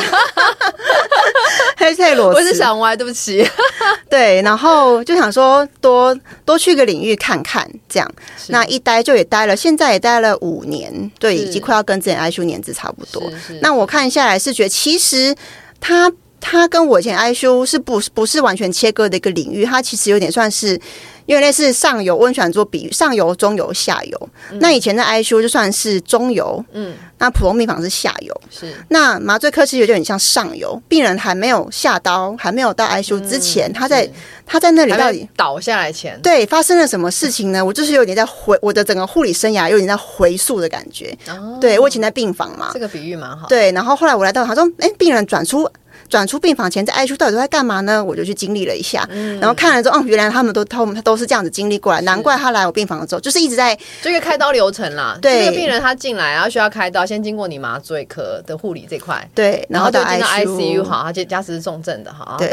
[1.77, 2.39] hashtag 裸辞。
[2.39, 3.45] 我是想歪，对不起。
[4.09, 8.09] 对，然后就想说多多去个领域看看，这样
[8.47, 13.29] 那一待就也待了，现在也待了五年，对，已经快要跟之前 I 修年资差不多。
[13.61, 15.36] 那我看下来是觉得其实。
[15.84, 16.09] 它
[16.46, 20.80] 它跟我以前 I U 是不不是完全切割的一个领域，它其实有点算是，
[21.26, 24.30] 因为类似上游，温泉做比喻，上游、中游、下游。
[24.60, 28.74] 那以前的 I U 就算是中游，嗯，那普通病房是下游，是。
[28.89, 34.08] 那麻醉科其实有点像上游，病人还没有下刀，还没有到 I U 之前，他在
[34.46, 37.64] 他在那里到底倒下来前，对，发生了什么事情呢？
[37.64, 41.18] 我就是有点在回我的整个护理生涯，有点在回溯的感觉。
[41.30, 43.48] 哦，对我以前在病房嘛，这个比喻蛮好。
[43.48, 45.66] 对，然后后来我来到，他说，哎，病人转出。
[46.10, 48.04] 转出病房前，在 ICU 到底都在干嘛呢？
[48.04, 49.08] 我就去经历了一下，
[49.39, 55.18] 然后看了之后，哦，原来他们都他们都是这样子经历过来，难怪他来我病房的时候，就是一直在这个开刀流程啦。
[55.22, 62.52] 对，那个病人他进来，然后需要开刀，先经过你麻醉科的护理这块，对，然后就进到 ICU 好，他就加持重症的哈，对，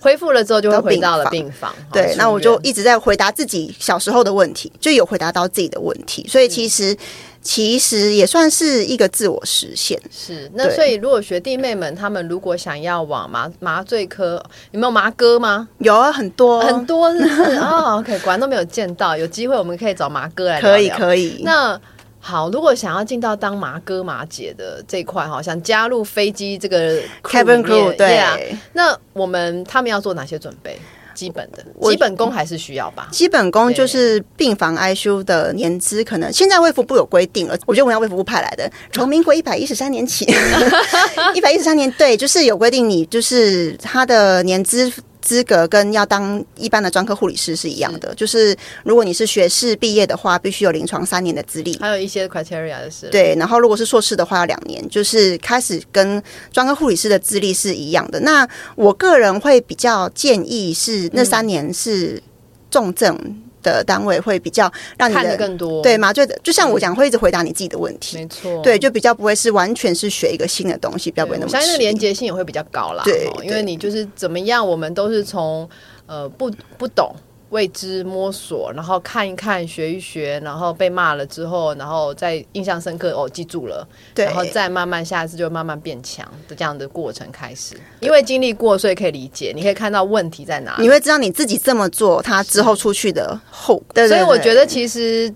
[0.00, 1.74] 恢复了之后就会回到了病房。
[1.92, 6.96] 对，那我就一直在回答自己小时候的问题，就有回答到自己的问题，所以其实。
[7.40, 9.98] 其实也算是一个自我实现。
[10.10, 15.66] 是，那所以如果学弟妹们他们如果想要往麻麻醉科，有没有麻哥吗？
[15.78, 17.22] 有啊，很多很多是
[17.58, 20.60] 哦 OK， 果然都没有见到，有机会我们可以找麻哥来。
[20.60, 21.40] 可以可以。
[21.44, 21.80] 那
[22.20, 28.36] 好，如果想要进到当麻哥麻姐的这块哈，想加入飞机这个 cabin crew，对啊，
[28.72, 30.78] 那我们他们要做哪些准备？
[31.14, 33.08] 基本的基本功还是需要吧。
[33.10, 37.58] 基本功就是病房 ICU 的年资，可能现在卫福部有规定了。
[37.66, 40.24] 我觉得我要卫福部派来的，从民国一百一十三年起，
[41.34, 44.92] 一百一十三年对，就是有规定，你就是他的年资。
[45.28, 53.34] 资格跟要当一般的专科护理师是一样的，就是如果你是学士毕业的话，必须有临床三年的资历，还有一些 criteria 的是对。
[53.38, 58.18] 然后如果是硕士的话，要两年，就是开始跟专科护理师的资历是一样的。
[58.20, 62.22] 那我个人会比较建议是那三年是
[62.70, 63.42] 重症。
[63.68, 71.50] 的单位会比较让你看的更多，对麻醉的，就像我讲，会一直回答你自己的问题，没错，对，就比较不会是完全是学一个新的东西，比较不会那么。
[71.50, 75.68] 相信连接性也会比较高啦，对，因为你就是怎么样，我们都是从
[76.06, 77.14] 呃不不懂。
[77.50, 87.74] 未知摸索，然后看一看，学一学，然后被骂了之后，然后再印象深刻哦，记住了，对，然后再慢慢下一次就慢慢变强的这样的过程开始。
[88.00, 94.06] 因为经历过，所以可以理解，你可以看到问题在哪，你会知道你自己这么做，他之后出去的后果。
[94.06, 95.34] 所以我觉得其实。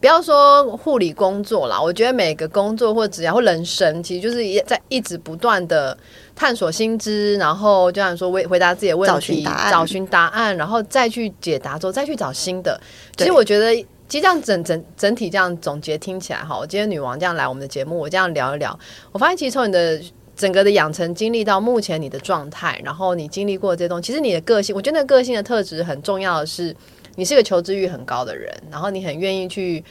[0.00, 5.96] 不要说护理工作啦，我觉得每个工作或职业或人生，其实就是在一直不断的
[6.34, 12.80] 探索新知，然后就像说回回答自己的问题，找寻答案，然后再去解答之后再去找新的。
[13.16, 13.74] 其实我觉得，
[14.08, 18.78] 其实这样整整整体这样总结听起来哈，我今天女王这样来我们的节目，我这样聊一聊，
[19.12, 20.00] 我发现其实从你的
[20.36, 26.74] 整个的养成经历到目前你的状态，然后你经历过这些东西，其实你的个性，我觉得个性的特质很重要的是。
[27.14, 29.84] 你是个求知欲很高的人，然后你很愿意去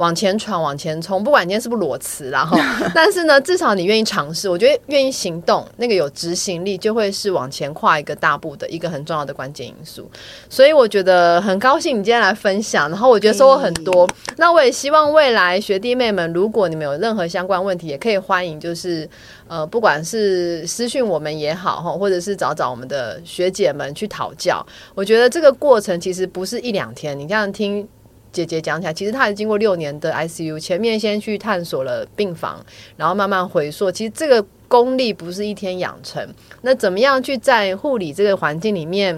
[0.00, 2.56] 往前闯、往前冲，不管今天是不是裸辞，然后，
[2.94, 4.48] 但是呢，至少你愿意尝试。
[4.48, 10.10] 我觉得愿意行动，那个有执行力，就会是往前跨一个大步的一个很重要的关键因素。
[10.48, 14.08] 所以我觉得很高兴你今天来分享，然后我觉得收获很多。
[14.38, 19.06] 那我也希望未来学弟妹们，如果你们有任何相关问题，也可以欢迎，就是。
[19.50, 27.18] 呃，不管是私讯我们也好哈，或者是找找我们的学姐们去讨教，我觉得这个过程其实不是一两天。
[27.18, 27.84] 你这样听
[28.32, 32.64] 姐姐讲起来，其实她也经过六年的 ICU，前面先去探索了病房，
[32.96, 33.90] 然后慢慢回溯。
[33.90, 36.26] 其实这个功力不是一天养成。
[36.62, 39.14] 那怎么样去在护理这个环境里面，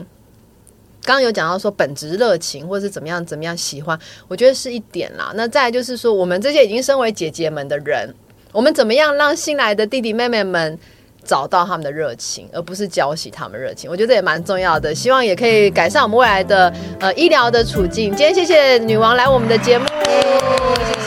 [1.05, 3.99] 刚刚有讲到说本职热情，或者是怎么样怎么样喜欢，
[4.29, 5.33] 我觉得是一点啦。
[5.35, 8.15] 那再就是说，我们这些已经身为姐姐们的人。
[8.53, 10.79] 我们怎么样让新来的弟弟妹妹们
[11.25, 13.91] 找到他们的热情，而不是浇熄他们热情？
[13.91, 14.95] 我觉得也蛮重要的。
[14.95, 18.15] 希望也可以改善我们未来的呃医疗的处境。
[18.15, 19.87] 今天谢谢女王来我们的节目，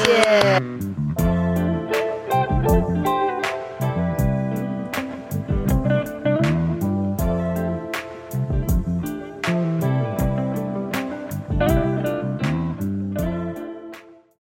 [0.05, 0.84] 谢谢。